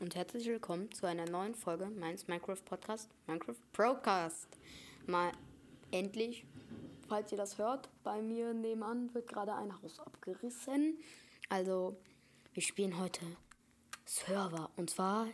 [0.00, 4.48] und herzlich willkommen zu einer neuen Folge meines Minecraft Podcast, Minecraft Procast.
[5.06, 5.32] Mal
[5.90, 6.44] endlich,
[7.08, 10.98] falls ihr das hört, bei mir nebenan wird gerade ein Haus abgerissen.
[11.48, 11.96] Also,
[12.52, 13.24] wir spielen heute
[14.04, 15.28] Server und zwar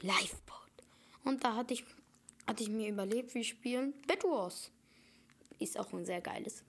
[0.00, 0.72] Livebot.
[1.24, 1.84] Und da hatte ich,
[2.46, 4.72] hatte ich mir überlegt, wir spielen Bed Wars.
[5.60, 6.64] Ist auch ein sehr geiles.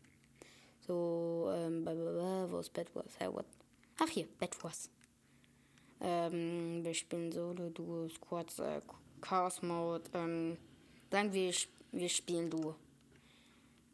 [0.86, 3.14] So, ähm, wo ist Bed Wars?
[3.18, 3.46] Hey, what?
[3.98, 4.90] Ach hier, Bed Wars.
[6.02, 8.82] Ähm, wir spielen Solo, Duo, Squads, äh,
[9.22, 10.10] Chaos Mode.
[10.14, 10.58] Ähm,
[11.12, 11.54] sagen wir,
[11.92, 12.76] wir spielen Duo.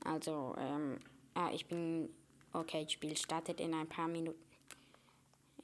[0.03, 0.99] Also, ähm,
[1.33, 2.09] ah, ich bin.
[2.53, 4.39] Okay, Spiel startet in ein paar Minuten.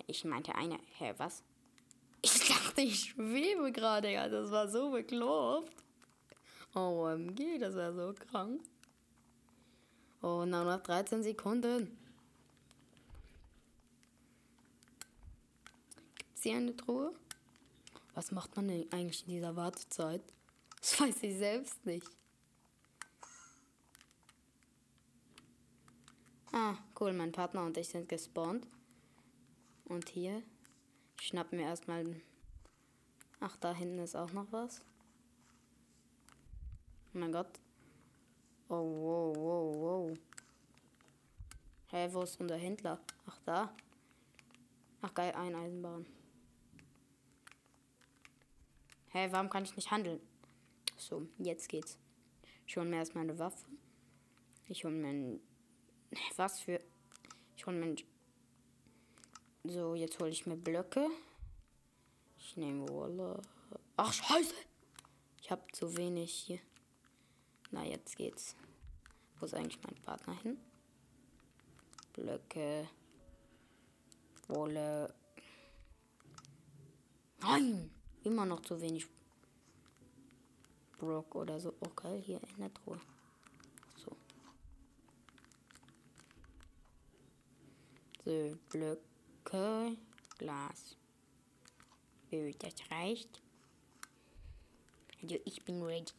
[0.07, 0.79] Ich meinte eine.
[0.97, 1.43] Hä, was?
[2.23, 4.29] Ich dachte, ich schwebe gerade, ja.
[4.29, 5.73] Das war so bekloppt.
[6.75, 8.61] OMG, das war so krank.
[10.21, 11.97] Oh, nur noch 13 Sekunden.
[16.41, 17.13] Sie eine Truhe?
[18.13, 20.21] Was macht man denn eigentlich in dieser Wartezeit?
[20.79, 22.07] Das weiß ich selbst nicht.
[26.51, 28.67] Ah, cool, mein Partner und ich sind gespawnt.
[29.85, 30.43] Und hier
[31.19, 32.21] schnappen wir erstmal.
[33.39, 34.81] Ach, da hinten ist auch noch was.
[37.13, 37.59] Oh mein Gott.
[38.67, 40.17] Oh, wow, wow, wow.
[41.87, 42.99] Hä, hey, wo ist unser Händler?
[43.25, 43.73] Ach, da.
[45.01, 46.05] Ach, geil, ein Eisenbahn.
[49.13, 50.21] Hä, warum kann ich nicht handeln?
[50.97, 51.97] So, jetzt geht's.
[52.65, 53.65] Ich hole mir erstmal eine Waffe.
[54.67, 55.41] Ich hole mir ein.
[56.37, 56.79] Was für.
[57.57, 57.97] Ich hole mir ein.
[59.65, 61.09] So, jetzt hole ich mir Blöcke.
[62.37, 63.41] Ich nehme Wolle.
[63.97, 64.55] Ach, Scheiße!
[65.41, 66.59] Ich habe zu wenig hier.
[67.69, 68.55] Na, jetzt geht's.
[69.39, 70.57] Wo ist eigentlich mein Partner hin?
[72.13, 72.87] Blöcke.
[74.47, 75.13] Wolle.
[77.41, 77.91] Nein!
[78.23, 79.07] Immer noch zu wenig
[80.99, 81.73] Brock oder so.
[81.79, 82.99] Oh geil, hier in der Truhe.
[83.95, 84.15] So.
[88.23, 89.97] So, Blöcke,
[90.37, 90.95] Glas.
[92.29, 93.41] So, das reicht.
[95.23, 96.13] Also ich bin ready.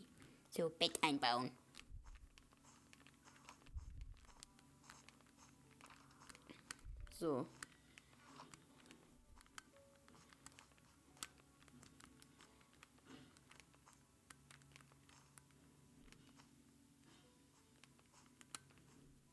[0.50, 1.52] So, Bett einbauen.
[7.14, 7.46] So.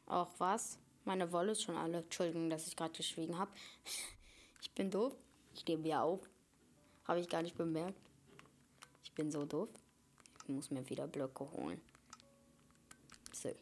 [0.09, 0.80] Auch was?
[1.06, 2.00] Meine Wolle ist schon alle.
[2.00, 3.52] Entschuldigung, dass ich gerade geschwiegen habe.
[4.62, 5.16] Ich bin doof.
[5.53, 6.20] Ich gebe ja auf.
[7.08, 7.97] Habe ich gar nicht bemerkt.
[9.06, 9.69] Ich bin so doof.
[10.44, 11.81] Ich muss mir wieder Blöcke holen.
[13.31, 13.56] So.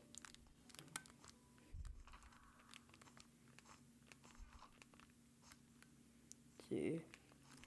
[6.67, 6.75] So.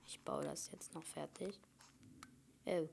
[0.07, 1.57] Ich baue das jetzt noch fertig.
[2.65, 2.89] Oh.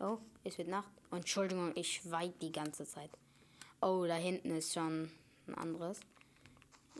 [0.00, 0.92] Oh, es wird Nacht.
[1.10, 3.10] Entschuldigung, ich schweige die ganze Zeit.
[3.80, 5.10] Oh, da hinten ist schon
[5.46, 6.00] ein anderes.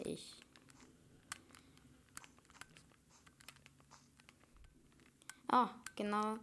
[0.05, 0.35] Ich.
[5.49, 6.39] Ah, genau.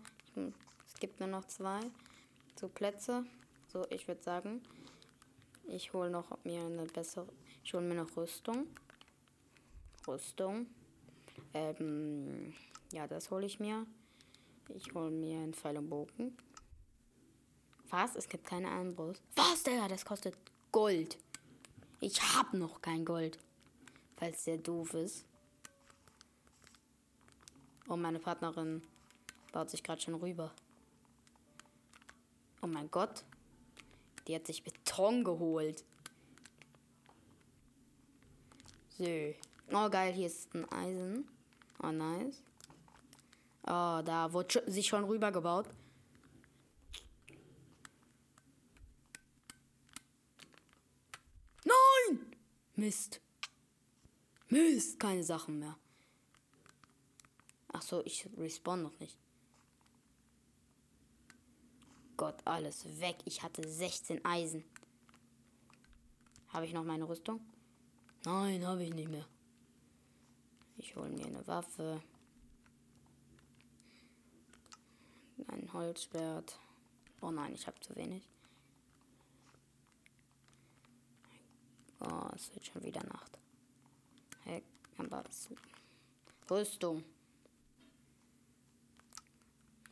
[0.85, 1.81] Es gibt nur noch zwei
[2.59, 3.25] so Plätze.
[3.67, 4.61] So, ich würde sagen,
[5.67, 7.27] ich hole noch mir eine bessere.
[7.63, 8.67] Ich hole mir noch Rüstung.
[10.07, 10.67] Rüstung.
[11.53, 12.53] Ähm,
[12.91, 13.85] ja, das hole ich mir.
[14.69, 16.37] Ich hole mir einen Pfeil und Bogen.
[17.95, 18.17] Was?
[18.17, 19.23] Es gibt keine Armbrust.
[19.37, 19.87] Was, Digga?
[19.87, 20.35] Das kostet
[20.73, 21.17] Gold.
[22.01, 23.39] Ich hab noch kein Gold.
[24.17, 25.23] Falls der doof ist.
[27.87, 28.83] Oh, meine Partnerin
[29.53, 30.51] baut sich gerade schon rüber.
[32.61, 33.23] Oh mein Gott.
[34.27, 35.85] Die hat sich Beton geholt.
[38.97, 39.05] So.
[39.71, 41.29] Oh, geil, hier ist ein Eisen.
[41.81, 42.43] Oh, nice.
[43.63, 45.67] Oh, da wurde sich schon rübergebaut.
[45.67, 45.84] Nein!
[52.75, 53.21] Mist.
[54.49, 55.77] Mist, keine Sachen mehr.
[57.69, 59.17] Ach so, ich respawn noch nicht.
[62.17, 63.17] Gott, alles weg.
[63.25, 64.63] Ich hatte 16 Eisen.
[66.49, 67.41] Habe ich noch meine Rüstung?
[68.23, 69.27] Nein, habe ich nicht mehr.
[70.77, 72.01] Ich hole mir eine Waffe.
[75.47, 76.59] Ein Holzschwert.
[77.21, 78.23] Oh nein, ich habe zu wenig.
[81.99, 83.37] Oh, es wird schon wieder Nacht.
[84.43, 84.63] Heck,
[84.97, 85.23] aber
[86.49, 87.03] Rüstung.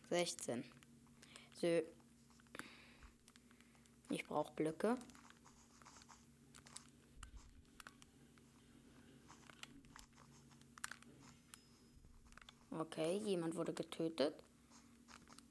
[0.10, 0.64] 16.
[1.54, 1.82] So.
[4.10, 4.98] Ich brauche Blöcke.
[12.70, 14.36] Okay, jemand wurde getötet.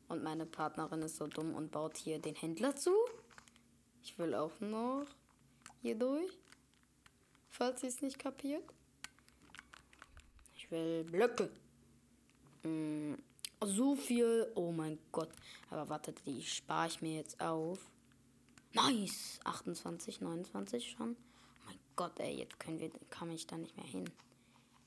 [0.09, 2.95] Und meine Partnerin ist so dumm und baut hier den Händler zu.
[4.03, 5.07] Ich will auch noch
[5.83, 6.33] hier durch.
[7.51, 8.65] Falls sie es nicht kapiert.
[10.57, 11.51] Ich will Blöcke.
[12.63, 13.15] Mm,
[13.61, 14.51] so viel.
[14.55, 15.31] Oh mein Gott.
[15.71, 17.79] Aber wartet, die spare ich mir jetzt auf.
[18.73, 19.41] Nice.
[19.45, 21.17] 28, 29 schon.
[21.17, 24.09] Oh mein Gott, ey, jetzt können wir, kann ich da nicht mehr hin.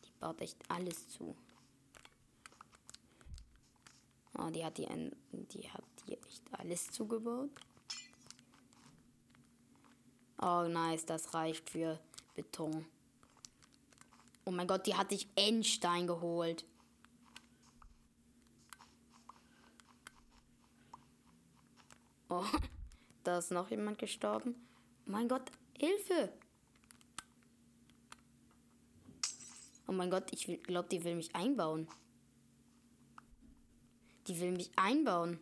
[0.05, 1.35] Die baut echt alles zu.
[4.37, 4.87] Oh, die hat die,
[5.31, 7.51] die hat hier echt alles zugebaut.
[10.41, 11.99] Oh, nice, das reicht für
[12.35, 12.85] Beton.
[14.45, 16.65] Oh mein Gott, die hatte ich Endstein geholt.
[22.29, 22.43] Oh,
[23.23, 24.55] da ist noch jemand gestorben.
[25.05, 26.31] Mein Gott, Hilfe!
[29.87, 31.87] Oh mein Gott, ich glaube, die will mich einbauen.
[34.27, 35.39] Die will mich einbauen.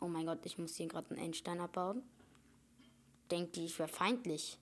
[0.00, 2.02] Oh mein Gott, ich muss hier gerade einen Endstein abbauen.
[3.30, 4.58] Denkt die, ich wäre feindlich.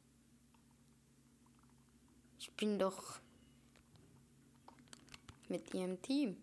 [2.39, 3.21] Ich bin doch
[5.49, 6.37] mit ihrem Team.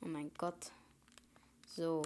[0.00, 0.72] Oh mein Gott.
[1.66, 2.02] So.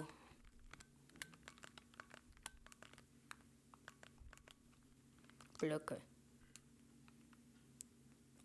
[5.59, 6.01] Blöcke.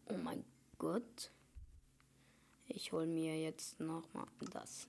[0.09, 0.45] Oh mein
[0.79, 1.31] Gott.
[2.69, 4.87] Ich hole mir jetzt noch mal das.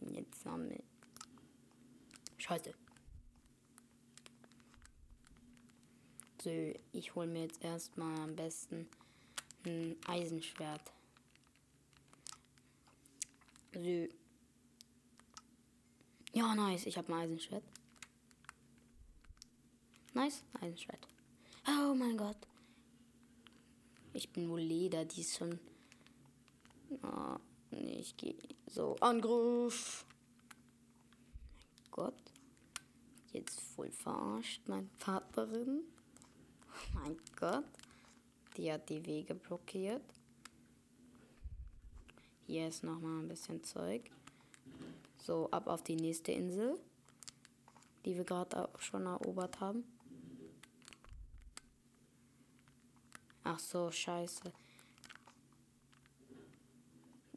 [0.00, 0.87] Jetzt sammle.
[2.48, 2.72] Scheiße.
[6.42, 6.50] So,
[6.92, 8.88] ich hole mir jetzt erstmal am besten
[9.66, 10.90] ein Eisenschwert.
[13.74, 14.08] So.
[16.32, 16.86] Ja, nice.
[16.86, 17.64] Ich habe ein Eisenschwert.
[20.14, 21.06] Nice, Eisenschwert.
[21.66, 22.38] Oh mein Gott.
[24.14, 25.60] Ich bin wohl Leder, die ist schon
[27.02, 27.36] Oh,
[27.70, 28.96] nee, ich gehe so.
[29.00, 30.06] Angriff.
[31.76, 32.27] Mein Gott.
[33.32, 35.82] Jetzt voll verarscht, meine Partnerin.
[36.66, 37.64] Oh mein Gott.
[38.56, 40.02] Die hat die Wege blockiert.
[42.46, 44.10] Hier ist nochmal ein bisschen Zeug.
[45.22, 46.80] So, ab auf die nächste Insel.
[48.04, 49.84] Die wir gerade auch schon erobert haben.
[53.44, 54.52] Ach so, scheiße.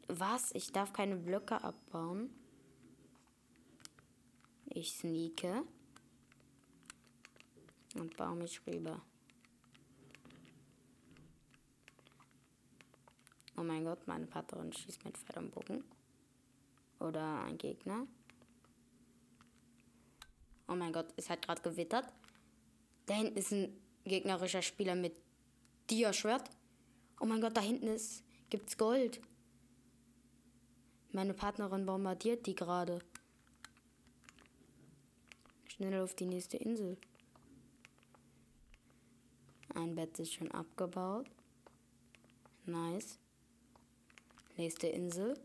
[0.08, 0.52] Was?
[0.52, 2.30] Ich darf keine Blöcke abbauen.
[4.66, 5.64] Ich sneake.
[7.94, 9.00] Und baue mich rüber.
[13.56, 15.84] Oh mein Gott, meine Partnerin schießt mit Pferd am Bogen.
[17.00, 18.06] Oder ein Gegner.
[20.68, 22.06] Oh mein Gott, es hat gerade gewittert.
[23.06, 25.20] Da hinten ist ein gegnerischer Spieler mit
[25.90, 26.48] Dia-Schwert.
[27.20, 29.20] Oh mein Gott, da hinten ist, gibt's Gold.
[31.12, 33.00] Meine Partnerin bombardiert die gerade.
[35.68, 36.96] Schnell auf die nächste Insel.
[39.74, 41.30] Ein Bett ist schon abgebaut.
[42.66, 43.18] Nice.
[44.56, 45.38] Nächste Insel.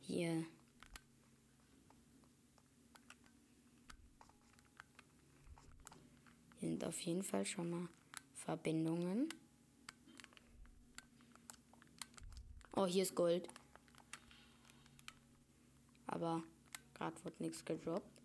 [0.00, 0.46] Hier.
[6.58, 7.88] Hier sind auf jeden Fall schon mal
[8.34, 9.28] Verbindungen.
[12.72, 13.48] Oh, hier ist Gold.
[16.06, 16.42] Aber
[16.94, 18.15] gerade wird nichts gedroppt.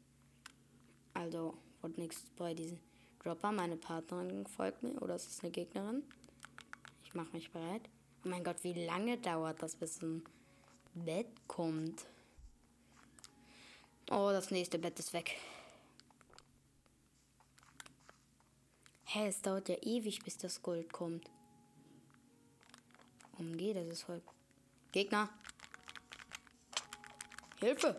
[1.13, 2.79] Also wird nichts bei diesem
[3.19, 3.51] Dropper.
[3.51, 5.01] Meine Partnerin folgt mir.
[5.01, 6.03] Oder ist es eine Gegnerin?
[7.03, 7.89] Ich mache mich bereit.
[8.23, 10.23] Oh mein Gott, wie lange dauert das, bis ein
[10.93, 12.05] Bett kommt?
[14.09, 15.37] Oh, das nächste Bett ist weg.
[19.05, 21.29] Hä, hey, es dauert ja ewig, bis das Gold kommt.
[23.37, 24.21] Umgeh, das ist voll
[24.91, 25.29] Gegner.
[27.59, 27.97] Hilfe!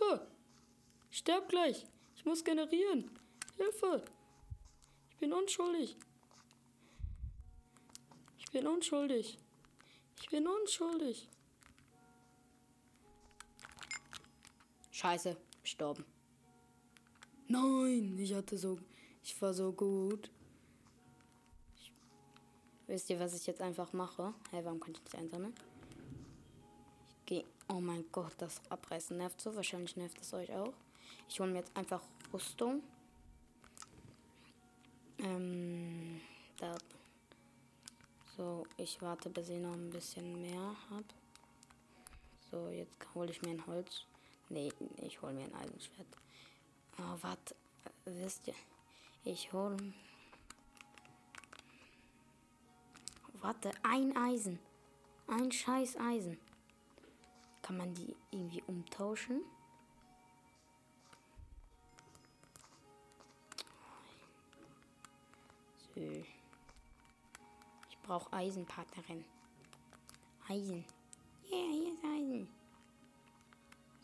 [0.00, 0.26] Hilfe!
[1.10, 1.86] Sterb gleich!
[2.14, 3.10] Ich muss generieren!
[3.56, 4.04] Hilfe!
[5.10, 5.96] Ich bin unschuldig!
[8.38, 9.38] Ich bin unschuldig!
[10.20, 11.28] Ich bin unschuldig!
[14.90, 16.04] Scheiße, gestorben.
[17.48, 18.78] Nein, ich hatte so.
[19.22, 20.30] Ich war so gut.
[22.86, 24.34] Wisst ihr, was ich jetzt einfach mache?
[24.50, 25.54] Hä, hey, warum kann ich nicht einsammeln?
[27.72, 29.54] Oh mein Gott, das Abreißen nervt so.
[29.54, 30.72] Wahrscheinlich nervt es euch auch.
[31.28, 32.82] Ich hole mir jetzt einfach Rüstung.
[35.18, 36.20] Ähm,
[36.60, 36.82] ab.
[38.36, 41.04] So, ich warte, bis ich noch ein bisschen mehr habe.
[42.50, 44.04] So, jetzt hole ich mir ein Holz.
[44.48, 46.08] Nee, ich hole mir ein Eisenschwert.
[46.98, 47.54] Oh, warte.
[48.04, 48.54] Wisst ihr?
[49.22, 49.76] Ich hole.
[53.34, 54.58] Warte, ein Eisen.
[55.28, 56.36] Ein scheiß Eisen.
[57.70, 59.44] Kann man die irgendwie umtauschen?
[65.94, 66.00] So.
[67.88, 69.24] Ich brauche Eisenpartnerin.
[70.48, 70.84] Eisen.
[71.48, 72.48] Yeah, hier ist Eisen.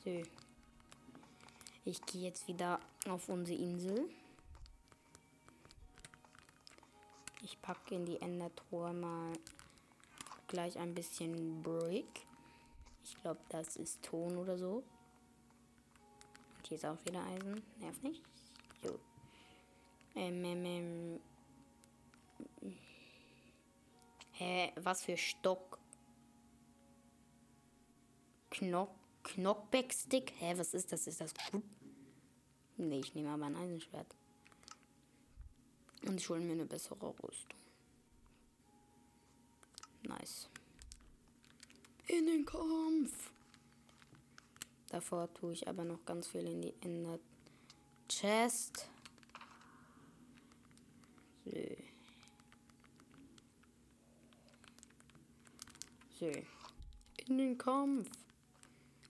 [0.05, 0.23] So.
[1.85, 4.09] Ich gehe jetzt wieder auf unsere Insel.
[7.43, 9.33] Ich packe in die Endertruhe mal
[10.47, 12.26] gleich ein bisschen Brick.
[13.09, 14.83] Ich glaube, das ist Ton oder so.
[16.57, 17.63] Und hier ist auch wieder Eisen.
[17.79, 18.21] Nervt nicht.
[18.83, 18.99] So.
[20.17, 21.21] Ähm, ähm, ähm.
[24.33, 25.79] Hä, was für Stock?
[28.51, 28.91] Knock,
[29.23, 30.33] Knockback-Stick?
[30.39, 31.07] Hä, was ist das?
[31.07, 31.63] Ist das gut?
[32.77, 34.17] Nee, ich nehme aber ein Eisenschwert.
[36.05, 37.59] Und ich hole mir eine bessere Rüstung.
[40.03, 40.49] Nice.
[42.07, 43.33] In den Kampf!
[44.89, 47.19] Davor tue ich aber noch ganz viel in die Ender
[48.09, 48.89] Chest.
[51.45, 51.51] So.
[56.21, 56.33] So.
[57.27, 58.09] In den Kampf.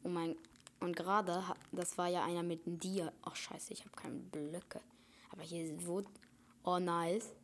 [0.03, 0.35] Oh mein.
[0.81, 3.13] Und gerade, das war ja einer mit einem Dia.
[3.23, 4.81] Ach scheiße, ich habe keine Blöcke.
[5.31, 6.09] Aber hier wurde.
[6.65, 7.35] Oh nice.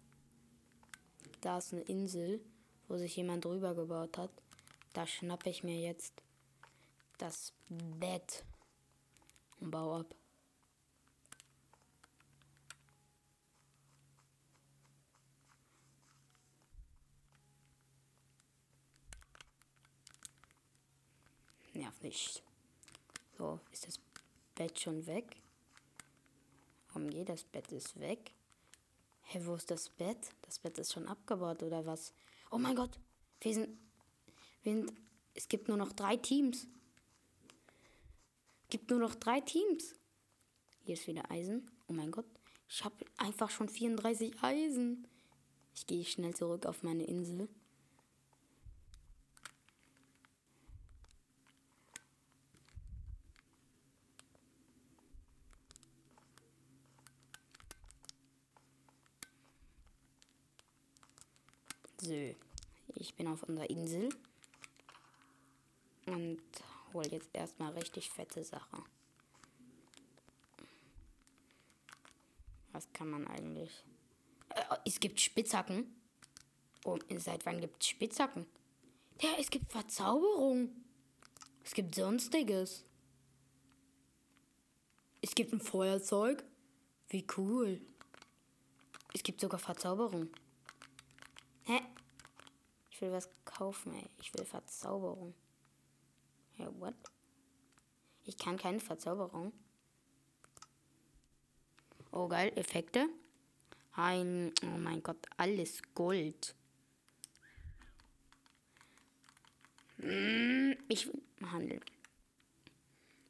[1.42, 2.40] Da ist eine Insel,
[2.88, 4.30] wo sich jemand drüber gebaut hat.
[4.92, 6.22] Da schnappe ich mir jetzt
[7.18, 8.44] das Bett
[9.61, 10.14] und baue ab.
[21.75, 22.42] Nerv nicht.
[23.38, 23.99] So, ist das
[24.54, 25.40] Bett schon weg?
[26.88, 28.32] Warum geht das Bett ist weg?
[29.22, 30.18] Hä, hey, wo ist das Bett?
[30.42, 32.12] Das Bett ist schon abgebaut oder was?
[32.50, 32.99] Oh mein Gott,
[33.40, 33.78] wir sind,
[34.62, 34.92] wir sind,
[35.35, 36.66] es gibt nur noch drei Teams.
[38.62, 39.95] Es gibt nur noch drei Teams.
[40.85, 41.71] Hier ist wieder Eisen.
[41.88, 42.26] Oh mein Gott,
[42.69, 45.07] ich habe einfach schon 34 Eisen.
[45.75, 47.49] Ich gehe schnell zurück auf meine Insel.
[62.00, 62.35] So,
[62.95, 64.09] ich bin auf unserer Insel
[66.12, 66.42] und
[66.92, 68.85] hole jetzt erstmal richtig fette Sachen.
[72.73, 73.85] Was kann man eigentlich?
[74.50, 75.95] Äh, es gibt Spitzhacken.
[76.85, 78.47] Oh, seit wann gibt es Spitzhacken?
[79.21, 80.71] Ja, es gibt Verzauberung.
[81.64, 82.85] Es gibt sonstiges.
[85.21, 86.42] Es gibt ein Feuerzeug.
[87.09, 87.81] Wie cool.
[89.14, 90.31] Es gibt sogar Verzauberung.
[91.64, 91.81] Hä?
[92.90, 94.09] Ich will was kaufen, ey.
[94.19, 95.35] Ich will Verzauberung.
[96.62, 96.95] Hä, what?
[98.25, 99.52] Ich kann keine Verzauberung.
[102.12, 102.52] Oh, geil.
[102.54, 103.09] Effekte.
[103.95, 106.54] Ein, oh mein Gott, alles Gold.
[109.99, 111.85] Mm, ich will handeln.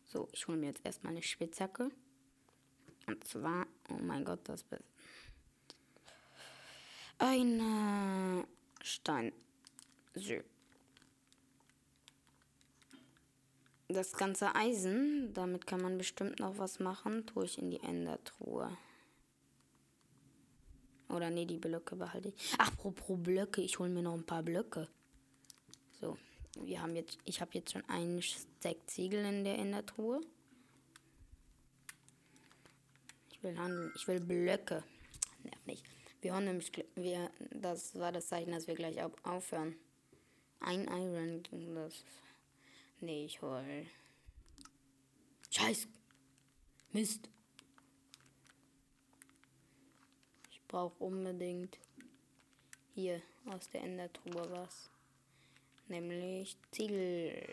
[0.06, 1.90] So, ich hole mir jetzt erstmal eine Spitzhacke.
[3.06, 4.64] Und zwar, oh mein Gott, das
[7.18, 8.44] ein äh,
[8.82, 9.32] Stein.
[10.14, 10.42] So.
[13.92, 18.76] Das ganze Eisen, damit kann man bestimmt noch was machen, tue ich in die Endertruhe.
[21.08, 22.54] Oder nee, die Blöcke behalte ich.
[22.58, 24.88] Ach, pro, Blöcke, ich hole mir noch ein paar Blöcke.
[26.00, 26.16] So,
[26.58, 30.22] wir haben jetzt, ich habe jetzt schon einen Stack Ziegel in der Endertruhe.
[33.30, 34.84] Ich will handeln, ich will Blöcke.
[35.42, 35.84] Nerv nicht.
[36.22, 39.74] Wir hören nämlich, wir, das war das Zeichen, dass wir gleich aufhören.
[40.60, 41.42] Ein Iron,
[41.74, 42.04] das.
[43.02, 43.86] Nee, ich hol.
[45.50, 45.88] Scheiß!
[46.92, 47.28] Mist!
[50.52, 51.80] Ich brauche unbedingt
[52.94, 54.88] hier aus der Endertruhe was.
[55.88, 57.44] Nämlich Ziegel.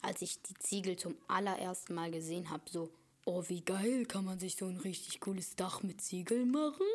[0.00, 2.90] Als ich die Ziegel zum allerersten Mal gesehen habe, so
[3.26, 6.86] Oh, wie geil, kann man sich so ein richtig cooles Dach mit Ziegeln machen?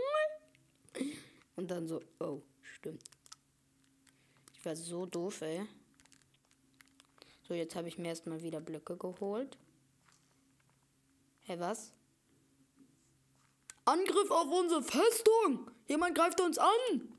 [1.58, 3.04] Und dann so, oh, stimmt.
[4.62, 5.68] Ich war so doof, ey.
[7.48, 9.58] So, jetzt habe ich mir erstmal wieder Blöcke geholt.
[11.42, 11.92] Hä, hey, was?
[13.86, 15.72] Angriff auf unsere Festung!
[15.88, 17.18] Jemand greift uns an!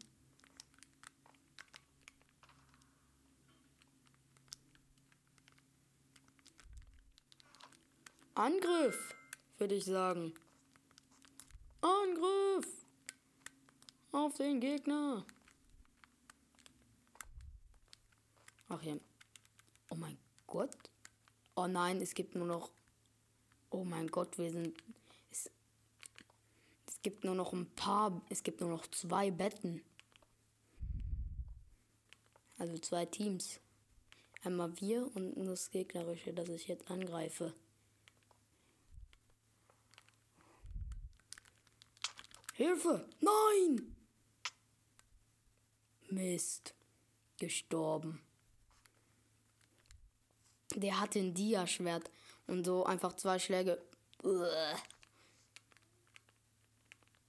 [8.37, 9.17] Angriff,
[9.59, 10.33] würde ich sagen.
[11.81, 12.69] Angriff
[14.13, 15.27] auf den Gegner.
[18.73, 18.97] Ach ja.
[19.91, 20.75] Oh mein Gott.
[21.57, 22.71] Oh nein, es gibt nur noch.
[23.69, 24.75] Oh mein Gott, wir sind.
[25.31, 25.51] Es,
[26.87, 28.23] es gibt nur noch ein paar.
[28.31, 29.83] Es gibt nur noch zwei Betten.
[32.57, 33.61] Also zwei Teams.
[34.43, 37.53] Einmal wir und das Gegnerische, das ich jetzt angreife.
[42.55, 43.07] Hilfe!
[43.21, 43.95] Nein!
[46.09, 46.75] Mist.
[47.37, 48.23] Gestorben.
[50.75, 52.11] Der hatte ein Dia-Schwert
[52.47, 53.81] und so einfach zwei Schläge.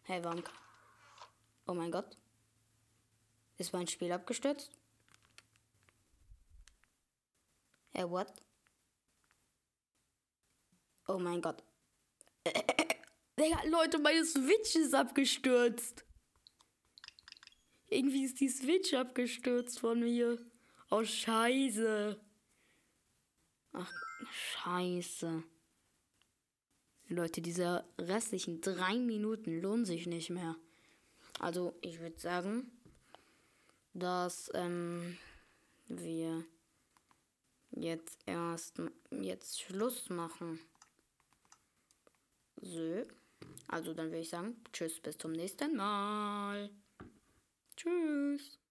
[0.03, 0.43] Hey, warum?
[1.67, 2.17] Oh mein Gott.
[3.57, 4.71] Ist mein Spiel abgestürzt?
[7.91, 8.31] Hey, what?
[11.07, 11.63] Oh mein Gott.
[13.39, 16.05] Digga, Leute, meine Switch ist abgestürzt.
[17.87, 20.39] Irgendwie ist die Switch abgestürzt von mir.
[20.89, 22.19] Oh, scheiße.
[23.73, 23.91] Ach,
[24.31, 25.43] scheiße.
[27.09, 30.55] Leute, diese restlichen drei Minuten lohnen sich nicht mehr.
[31.39, 32.71] Also, ich würde sagen,
[33.93, 35.17] dass ähm,
[35.87, 36.45] wir
[37.71, 40.59] jetzt erst jetzt Schluss machen.
[42.61, 43.05] So.
[43.67, 46.69] Also dann würde ich sagen, tschüss, bis zum nächsten Mal.
[47.75, 48.62] Tschüss.